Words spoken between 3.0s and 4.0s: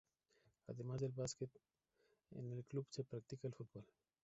practica el fútbol.